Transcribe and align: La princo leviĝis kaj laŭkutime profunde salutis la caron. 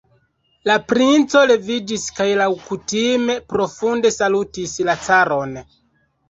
La 0.69 0.75
princo 0.91 1.41
leviĝis 1.51 2.05
kaj 2.19 2.27
laŭkutime 2.39 3.35
profunde 3.53 4.13
salutis 4.17 4.75
la 4.91 4.97
caron. 5.05 5.55